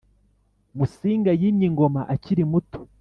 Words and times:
Musinga 0.77 1.31
yimye 1.39 1.65
ingoma 1.69 2.01
akiri 2.13 2.43
muto 2.51 2.79